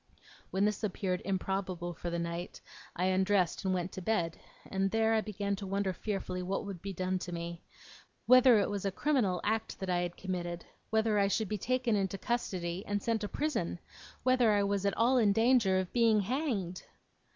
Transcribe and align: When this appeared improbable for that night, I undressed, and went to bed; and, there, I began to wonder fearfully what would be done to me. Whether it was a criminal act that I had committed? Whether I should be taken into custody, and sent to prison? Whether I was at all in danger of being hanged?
When 0.49 0.65
this 0.65 0.83
appeared 0.83 1.21
improbable 1.25 1.93
for 1.93 2.09
that 2.09 2.17
night, 2.17 2.59
I 2.95 3.05
undressed, 3.05 3.63
and 3.63 3.71
went 3.71 3.91
to 3.91 4.01
bed; 4.01 4.35
and, 4.65 4.89
there, 4.89 5.13
I 5.13 5.21
began 5.21 5.55
to 5.57 5.67
wonder 5.67 5.93
fearfully 5.93 6.41
what 6.41 6.65
would 6.65 6.81
be 6.81 6.91
done 6.91 7.19
to 7.19 7.31
me. 7.31 7.61
Whether 8.25 8.57
it 8.57 8.67
was 8.71 8.83
a 8.83 8.91
criminal 8.91 9.39
act 9.43 9.79
that 9.79 9.91
I 9.91 9.99
had 9.99 10.17
committed? 10.17 10.65
Whether 10.89 11.19
I 11.19 11.27
should 11.27 11.49
be 11.49 11.59
taken 11.59 11.95
into 11.95 12.17
custody, 12.17 12.83
and 12.87 12.99
sent 12.99 13.21
to 13.21 13.27
prison? 13.29 13.77
Whether 14.23 14.53
I 14.53 14.63
was 14.63 14.87
at 14.87 14.97
all 14.97 15.19
in 15.19 15.33
danger 15.33 15.77
of 15.77 15.93
being 15.93 16.21
hanged? 16.21 16.81